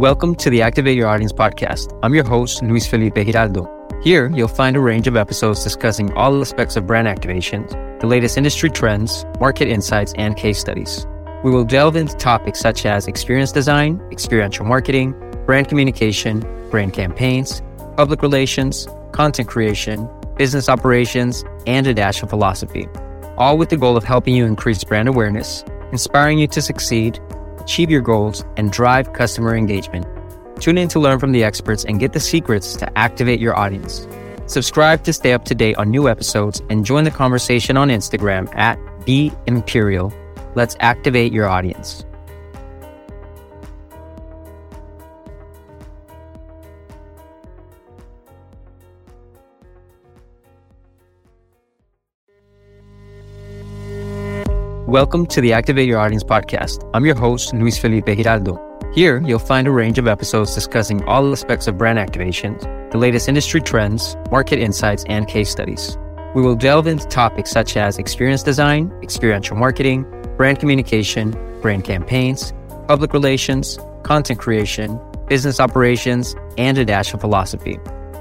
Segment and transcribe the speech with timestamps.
[0.00, 1.94] Welcome to the Activate Your Audience podcast.
[2.02, 3.68] I'm your host, Luis Felipe Giraldo.
[4.02, 7.66] Here, you'll find a range of episodes discussing all aspects of brand activation,
[8.00, 11.06] the latest industry trends, market insights, and case studies.
[11.44, 15.12] We will delve into topics such as experience design, experiential marketing,
[15.44, 16.40] brand communication,
[16.70, 17.60] brand campaigns,
[17.98, 20.08] public relations, content creation,
[20.38, 22.88] business operations, and a dash of philosophy,
[23.36, 25.62] all with the goal of helping you increase brand awareness,
[25.92, 27.20] inspiring you to succeed,
[27.60, 30.06] achieve your goals, and drive customer engagement.
[30.60, 34.06] Tune in to learn from the experts and get the secrets to activate your audience.
[34.46, 38.52] Subscribe to stay up to date on new episodes and join the conversation on Instagram
[38.56, 40.12] at Be Imperial.
[40.54, 42.04] Let's activate your audience.
[54.90, 56.90] Welcome to the Activate Your Audience podcast.
[56.92, 58.58] I'm your host, Luis Felipe Giraldo.
[58.92, 62.58] Here, you'll find a range of episodes discussing all aspects of brand activation,
[62.90, 65.96] the latest industry trends, market insights, and case studies.
[66.34, 70.06] We will delve into topics such as experience design, experiential marketing,
[70.36, 72.52] brand communication, brand campaigns,
[72.88, 74.98] public relations, content creation,
[75.28, 77.78] business operations, and a dash of philosophy,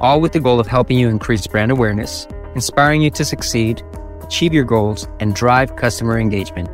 [0.00, 3.82] all with the goal of helping you increase brand awareness, inspiring you to succeed,
[4.22, 6.68] achieve your goals, and drive customer engagement.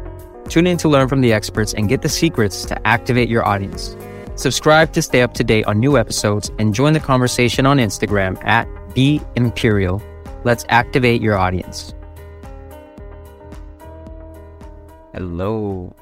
[0.49, 3.97] Tune in to learn from the experts and get the secrets to activate your audience.
[4.35, 8.43] Subscribe to stay up to date on new episodes and join the conversation on Instagram
[8.45, 10.03] at Be Imperial.
[10.45, 11.95] Let's activate your audience.
[15.12, 15.95] Hello.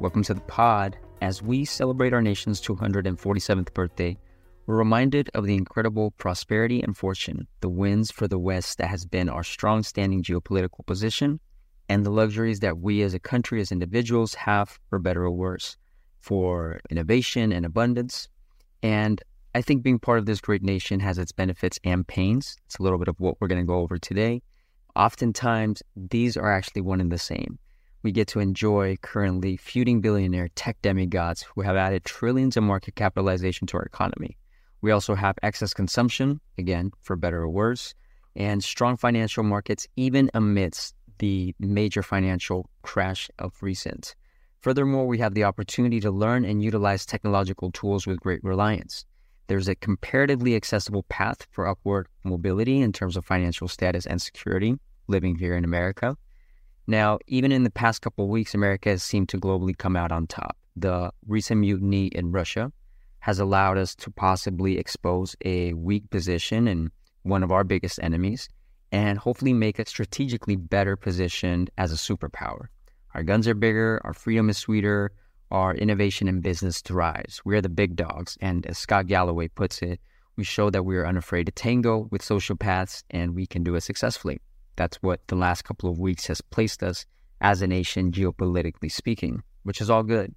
[0.00, 0.96] Welcome to the pod.
[1.22, 4.18] As we celebrate our nation's 247th birthday,
[4.66, 9.04] we're reminded of the incredible prosperity and fortune, the wins for the West that has
[9.04, 11.38] been our strong standing geopolitical position
[11.88, 15.76] and the luxuries that we as a country, as individuals, have for better or worse,
[16.20, 18.28] for innovation and abundance.
[18.82, 19.20] And
[19.54, 22.56] I think being part of this great nation has its benefits and pains.
[22.64, 24.42] It's a little bit of what we're going to go over today.
[24.96, 27.58] Oftentimes, these are actually one and the same.
[28.02, 32.94] We get to enjoy currently feuding billionaire tech demigods who have added trillions of market
[32.94, 34.36] capitalization to our economy.
[34.84, 37.94] We also have excess consumption, again, for better or worse,
[38.36, 44.14] and strong financial markets, even amidst the major financial crash of recent.
[44.60, 49.06] Furthermore, we have the opportunity to learn and utilize technological tools with great reliance.
[49.46, 54.76] There's a comparatively accessible path for upward mobility in terms of financial status and security
[55.06, 56.14] living here in America.
[56.86, 60.26] Now, even in the past couple weeks, America has seemed to globally come out on
[60.26, 60.58] top.
[60.76, 62.70] The recent mutiny in Russia
[63.24, 66.90] has allowed us to possibly expose a weak position in
[67.22, 68.50] one of our biggest enemies
[68.92, 72.66] and hopefully make us strategically better positioned as a superpower.
[73.14, 75.10] Our guns are bigger, our freedom is sweeter,
[75.50, 77.40] our innovation and business thrives.
[77.46, 80.00] We are the big dogs, and as Scott Galloway puts it,
[80.36, 83.84] we show that we are unafraid to tango with sociopaths and we can do it
[83.84, 84.38] successfully.
[84.76, 87.06] That's what the last couple of weeks has placed us
[87.40, 90.34] as a nation, geopolitically speaking, which is all good.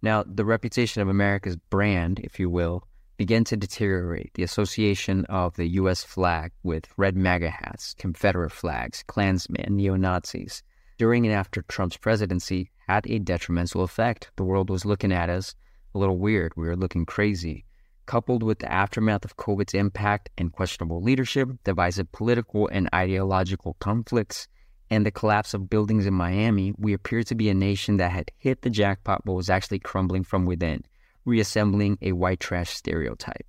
[0.00, 2.84] Now, the reputation of America's brand, if you will,
[3.16, 4.32] began to deteriorate.
[4.34, 6.04] The association of the U.S.
[6.04, 10.62] flag with red MAGA hats, Confederate flags, Klansmen, neo Nazis
[10.98, 14.30] during and after Trump's presidency had a detrimental effect.
[14.36, 15.54] The world was looking at us
[15.94, 16.52] a little weird.
[16.56, 17.64] We were looking crazy.
[18.06, 24.48] Coupled with the aftermath of COVID's impact and questionable leadership, divisive political and ideological conflicts,
[24.90, 28.30] and the collapse of buildings in Miami, we appeared to be a nation that had
[28.36, 30.82] hit the jackpot but was actually crumbling from within
[31.24, 33.46] reassembling a white trash stereotype.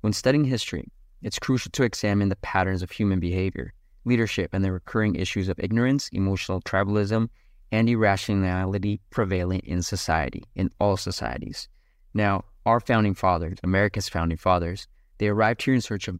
[0.00, 0.90] When studying history,
[1.22, 3.74] it's crucial to examine the patterns of human behavior,
[4.04, 7.28] leadership, and the recurring issues of ignorance, emotional tribalism,
[7.70, 11.68] and irrationality prevalent in society, in all societies.
[12.14, 14.86] Now, our founding fathers, America's founding fathers,
[15.18, 16.18] they arrived here in search of,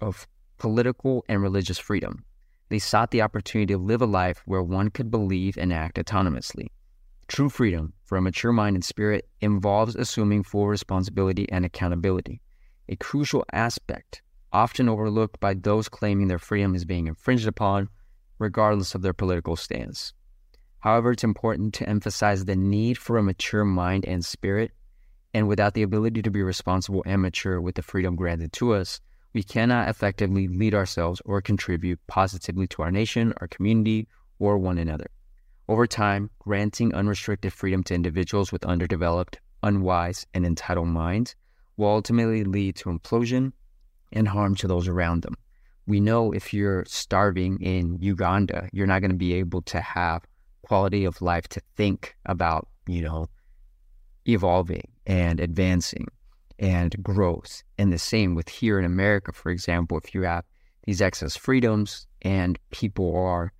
[0.00, 0.26] of
[0.58, 2.24] political and religious freedom.
[2.70, 6.68] They sought the opportunity to live a life where one could believe and act autonomously.
[7.26, 12.40] True freedom for a mature mind and spirit involves assuming full responsibility and accountability,
[12.88, 14.22] a crucial aspect
[14.52, 17.88] often overlooked by those claiming their freedom is being infringed upon,
[18.38, 20.12] regardless of their political stance.
[20.80, 24.72] However, it's important to emphasize the need for a mature mind and spirit,
[25.34, 29.00] and without the ability to be responsible and mature with the freedom granted to us,
[29.32, 34.78] we cannot effectively lead ourselves or contribute positively to our nation, our community, or one
[34.78, 35.06] another.
[35.68, 41.36] Over time, granting unrestricted freedom to individuals with underdeveloped, unwise, and entitled minds
[41.76, 43.52] will ultimately lead to implosion
[44.12, 45.36] and harm to those around them.
[45.86, 50.24] We know if you're starving in Uganda, you're not going to be able to have
[50.62, 53.28] quality of life to think about, you know,
[54.26, 56.06] evolving and advancing.
[56.60, 57.64] And growth.
[57.78, 60.44] And the same with here in America, for example, if you have
[60.84, 63.52] these excess freedoms and people are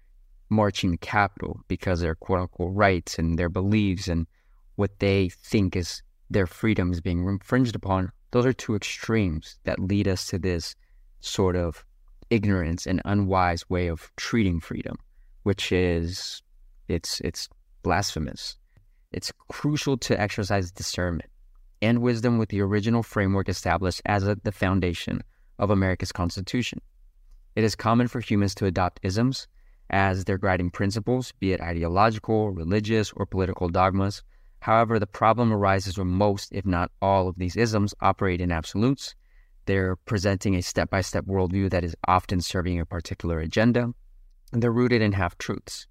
[0.51, 4.27] marching the Capitol because their quote unquote rights and their beliefs and
[4.77, 9.81] what they think is their freedom is being infringed upon, those are two extremes that
[9.81, 10.77] lead us to this
[11.21, 11.85] sort of
[12.29, 14.97] ignorance and unwise way of treating freedom,
[15.43, 16.43] which is
[16.89, 17.49] it's it's
[17.83, 18.57] blasphemous.
[19.13, 21.30] It's crucial to exercise discernment
[21.83, 25.23] and wisdom with the original framework established as a, the foundation
[25.59, 26.81] of America's Constitution.
[27.57, 29.49] It is common for humans to adopt isms
[29.91, 34.23] as their guiding principles, be it ideological, religious, or political dogmas.
[34.61, 39.15] However, the problem arises when most, if not all, of these isms operate in absolutes.
[39.67, 43.93] They're presenting a step by step worldview that is often serving a particular agenda,
[44.53, 45.87] and they're rooted in half truths.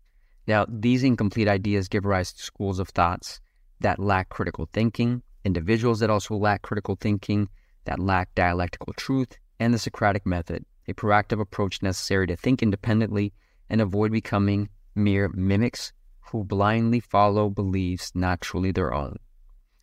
[0.48, 3.42] Now, these incomplete ideas give rise to schools of thoughts
[3.82, 7.50] that lack critical thinking, individuals that also lack critical thinking,
[7.86, 13.34] that lack dialectical truth, and the Socratic method, a proactive approach necessary to think independently
[13.70, 19.18] and avoid becoming mere mimics who blindly follow beliefs not truly their own.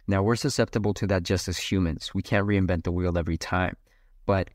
[0.07, 2.13] Now, we're susceptible to that just as humans.
[2.15, 3.77] We can't reinvent the wheel every time,
[4.25, 4.49] but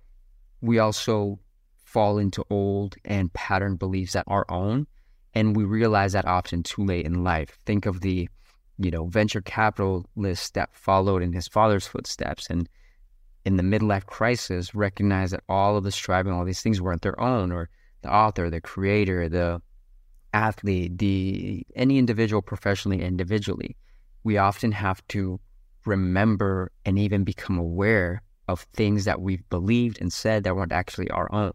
[0.62, 1.40] we also
[1.84, 4.88] fall into old and patterned beliefs that are our own,
[5.34, 7.58] and we realize that often too late in life.
[7.66, 8.30] Think of the,
[8.84, 12.68] you know, venture capitalist that followed in his father's footsteps and
[13.46, 17.20] in the midlife crisis recognize that all of the striving, all these things weren't their
[17.20, 17.70] own, or
[18.02, 19.62] the author, the creator, the
[20.34, 23.76] athlete, the any individual professionally, individually,
[24.24, 25.40] we often have to
[25.86, 31.10] remember and even become aware of things that we've believed and said that weren't actually
[31.10, 31.54] our own.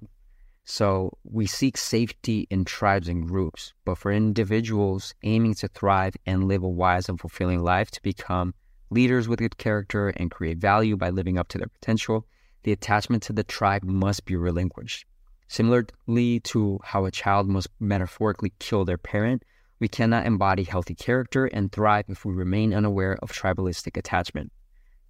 [0.69, 6.49] So we seek safety in tribes and groups, but for individuals aiming to thrive and
[6.49, 8.53] live a wise and fulfilling life to become
[8.91, 12.27] leaders with good character and create value by living up to their potential,
[12.65, 15.07] the attachment to the tribe must be relinquished.
[15.47, 19.45] Similarly to how a child must metaphorically kill their parent,
[19.79, 24.51] we cannot embody healthy character and thrive if we remain unaware of tribalistic attachment.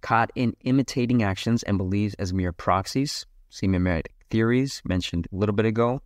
[0.01, 5.55] Caught in imitating actions and beliefs as mere proxies, see mimetic theories mentioned a little
[5.55, 6.01] bit ago,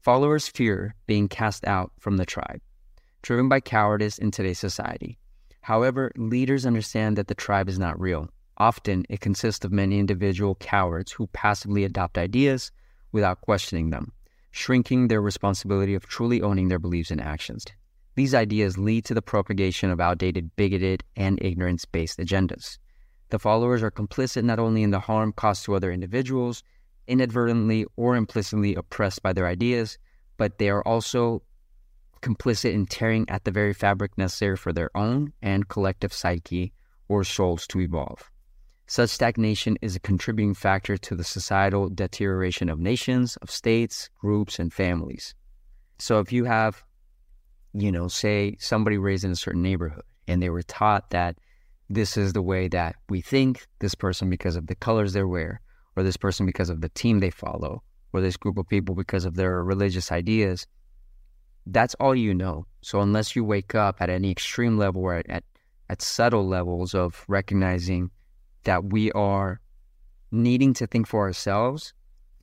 [0.00, 2.60] followers fear being cast out from the tribe,
[3.22, 5.18] driven by cowardice in today's society.
[5.62, 8.28] However, leaders understand that the tribe is not real.
[8.58, 12.70] Often, it consists of many individual cowards who passively adopt ideas,
[13.12, 14.12] without questioning them,
[14.50, 17.64] shrinking their responsibility of truly owning their beliefs and actions.
[18.14, 22.78] These ideas lead to the propagation of outdated, bigoted, and ignorance based agendas.
[23.30, 26.62] The followers are complicit not only in the harm caused to other individuals,
[27.06, 29.98] inadvertently or implicitly oppressed by their ideas,
[30.36, 31.42] but they are also
[32.20, 36.72] complicit in tearing at the very fabric necessary for their own and collective psyche
[37.08, 38.30] or souls to evolve.
[38.86, 44.58] Such stagnation is a contributing factor to the societal deterioration of nations, of states, groups,
[44.58, 45.34] and families.
[45.98, 46.82] So if you have,
[47.72, 51.36] you know, say somebody raised in a certain neighborhood and they were taught that
[51.88, 55.60] this is the way that we think, this person because of the colors they wear,
[55.96, 57.82] or this person because of the team they follow,
[58.12, 60.66] or this group of people because of their religious ideas,
[61.66, 62.66] that's all you know.
[62.82, 65.44] So unless you wake up at any extreme level or at,
[65.88, 68.10] at, subtle levels of recognizing
[68.64, 69.60] that we are
[70.32, 71.94] needing to think for ourselves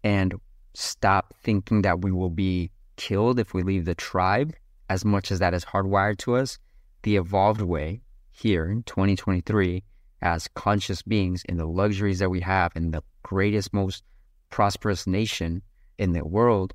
[0.04, 0.34] and
[0.74, 4.54] stop thinking that we will be killed if we leave the tribe,
[4.90, 6.58] as much as that is hardwired to us,
[7.04, 9.84] the evolved way here in 2023
[10.22, 14.04] as conscious beings in the luxuries that we have in the greatest, most
[14.50, 15.62] prosperous nation
[15.98, 16.74] in the world,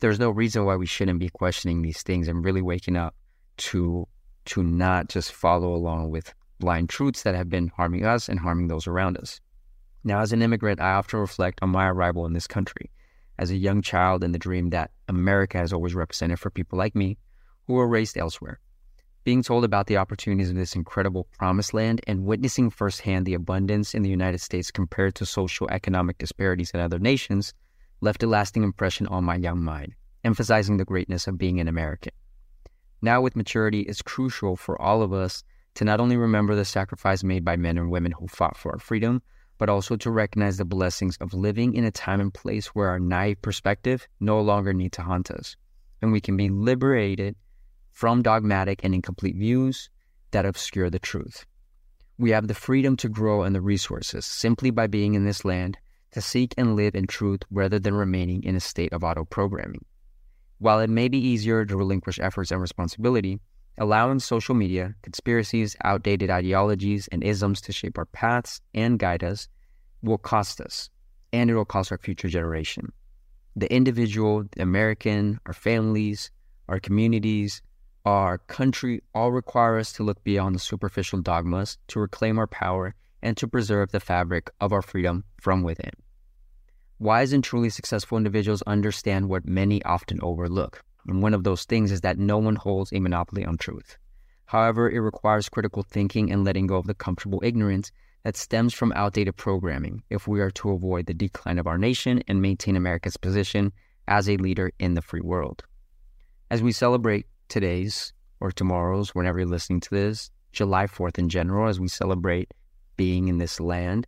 [0.00, 3.14] there's no reason why we shouldn't be questioning these things and really waking up
[3.56, 4.06] to
[4.46, 8.68] to not just follow along with blind truths that have been harming us and harming
[8.68, 9.40] those around us.
[10.02, 12.90] Now, as an immigrant, I often reflect on my arrival in this country
[13.38, 16.94] as a young child and the dream that America has always represented for people like
[16.94, 17.18] me
[17.66, 18.60] who were raised elsewhere.
[19.22, 23.94] Being told about the opportunities of this incredible promised land and witnessing firsthand the abundance
[23.94, 27.52] in the United States compared to social economic disparities in other nations
[28.00, 32.12] left a lasting impression on my young mind, emphasizing the greatness of being an American.
[33.02, 37.22] Now, with maturity, it's crucial for all of us to not only remember the sacrifice
[37.22, 39.20] made by men and women who fought for our freedom,
[39.58, 42.98] but also to recognize the blessings of living in a time and place where our
[42.98, 45.56] naive perspective no longer need to haunt us,
[46.00, 47.36] and we can be liberated
[47.90, 49.90] from dogmatic and incomplete views
[50.30, 51.44] that obscure the truth.
[52.18, 55.78] We have the freedom to grow and the resources simply by being in this land
[56.12, 59.84] to seek and live in truth rather than remaining in a state of auto programming.
[60.58, 63.40] While it may be easier to relinquish efforts and responsibility,
[63.80, 69.48] Allowing social media, conspiracies, outdated ideologies, and isms to shape our paths and guide us
[70.02, 70.90] will cost us,
[71.32, 72.92] and it will cost our future generation.
[73.56, 76.30] The individual, the American, our families,
[76.68, 77.62] our communities,
[78.04, 82.94] our country all require us to look beyond the superficial dogmas to reclaim our power
[83.22, 85.92] and to preserve the fabric of our freedom from within.
[86.98, 90.82] Wise and truly successful individuals understand what many often overlook.
[91.06, 93.96] And one of those things is that no one holds a monopoly on truth.
[94.46, 97.92] However, it requires critical thinking and letting go of the comfortable ignorance
[98.24, 102.22] that stems from outdated programming if we are to avoid the decline of our nation
[102.28, 103.72] and maintain America's position
[104.08, 105.64] as a leader in the free world.
[106.50, 111.68] As we celebrate today's or tomorrow's, whenever you're listening to this, July 4th in general,
[111.68, 112.54] as we celebrate
[112.96, 114.06] being in this land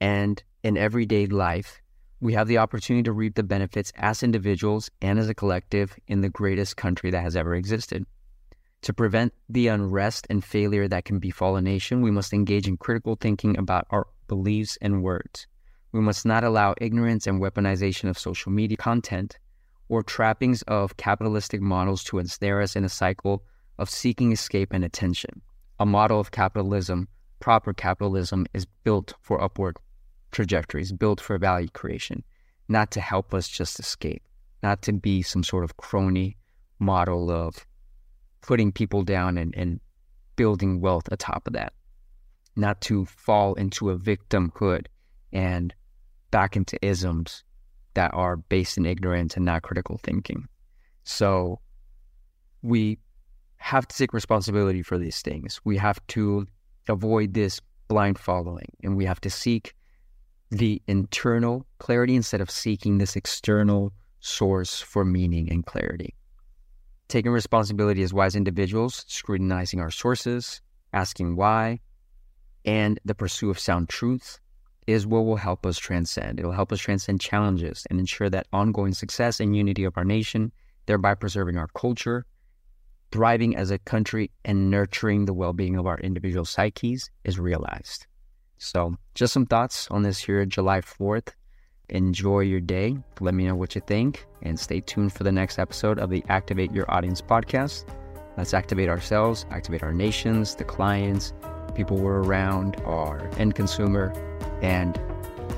[0.00, 1.82] and in everyday life,
[2.20, 6.22] we have the opportunity to reap the benefits as individuals and as a collective in
[6.22, 8.06] the greatest country that has ever existed.
[8.82, 12.76] To prevent the unrest and failure that can befall a nation, we must engage in
[12.76, 15.46] critical thinking about our beliefs and words.
[15.92, 19.38] We must not allow ignorance and weaponization of social media content
[19.88, 23.44] or trappings of capitalistic models to ensnare us in a cycle
[23.78, 25.42] of seeking escape and attention.
[25.78, 27.08] A model of capitalism,
[27.40, 29.76] proper capitalism, is built for upward
[30.30, 32.22] trajectories, built for value creation,
[32.68, 34.22] not to help us just escape,
[34.62, 36.36] not to be some sort of crony
[36.78, 37.66] model of
[38.40, 39.80] putting people down and, and
[40.36, 41.72] building wealth atop of that,
[42.56, 44.86] not to fall into a victimhood
[45.32, 45.74] and
[46.30, 47.43] back into isms
[47.94, 50.46] that are based in ignorance and not critical thinking.
[51.04, 51.60] So
[52.62, 52.98] we
[53.56, 55.60] have to take responsibility for these things.
[55.64, 56.46] We have to
[56.88, 59.74] avoid this blind following and we have to seek
[60.50, 66.14] the internal clarity instead of seeking this external source for meaning and clarity
[67.08, 70.60] taking responsibility as wise individuals, scrutinizing our sources,
[70.92, 71.80] asking why,
[72.64, 74.40] and the pursuit of sound truth
[74.86, 76.38] is what will help us transcend.
[76.38, 80.04] It will help us transcend challenges and ensure that ongoing success and unity of our
[80.04, 80.52] nation,
[80.86, 82.26] thereby preserving our culture,
[83.10, 88.06] thriving as a country, and nurturing the well being of our individual psyches is realized.
[88.58, 91.32] So, just some thoughts on this here July 4th
[91.90, 92.96] Enjoy your day.
[93.20, 96.24] Let me know what you think and stay tuned for the next episode of the
[96.28, 97.84] Activate Your Audience podcast.
[98.38, 101.34] Let's activate ourselves, activate our nations, the clients,
[101.74, 104.12] people we're around, our end consumer.
[104.62, 104.98] And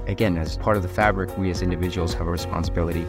[0.07, 3.07] again, as part of the fabric, we as individuals have a responsibility.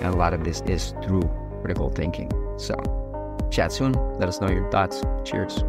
[0.00, 1.22] And a lot of this is through
[1.60, 2.30] critical thinking.
[2.58, 2.76] So,
[3.50, 3.92] chat soon.
[4.18, 5.02] Let us know your thoughts.
[5.24, 5.62] Cheers.